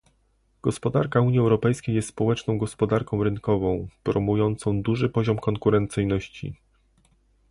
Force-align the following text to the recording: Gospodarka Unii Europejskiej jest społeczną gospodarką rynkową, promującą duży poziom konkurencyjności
Gospodarka 0.61 1.21
Unii 1.21 1.39
Europejskiej 1.39 1.95
jest 1.95 2.07
społeczną 2.09 2.57
gospodarką 2.57 3.23
rynkową, 3.23 3.87
promującą 4.03 4.81
duży 4.81 5.09
poziom 5.09 5.39
konkurencyjności 5.39 6.55